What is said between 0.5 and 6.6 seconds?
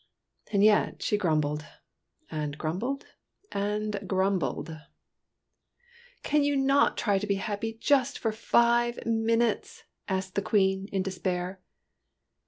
And yet she grumbled and grumbled and grumbled!'' Can you